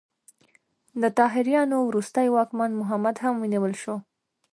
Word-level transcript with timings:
د 1.01 1.03
طاهریانو 1.19 1.77
وروستی 1.89 2.27
واکمن 2.35 2.71
محمد 2.79 3.15
هم 3.23 3.33
ونیول 3.39 3.73
شو. 3.81 3.95